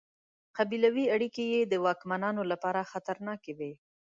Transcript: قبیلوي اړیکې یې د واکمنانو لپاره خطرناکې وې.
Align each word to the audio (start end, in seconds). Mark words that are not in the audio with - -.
قبیلوي 0.57 1.05
اړیکې 1.15 1.43
یې 1.53 1.61
د 1.71 1.73
واکمنانو 1.85 2.41
لپاره 2.51 2.87
خطرناکې 2.91 3.53
وې. 3.57 3.71